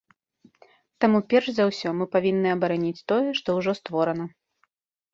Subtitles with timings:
[1.05, 4.25] Таму перш за ўсё мы павінны абараніць тое, што ўжо створана.